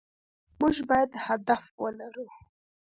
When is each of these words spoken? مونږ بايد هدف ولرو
مونږ 0.59 0.77
بايد 0.89 1.11
هدف 1.25 1.63
ولرو 1.83 2.27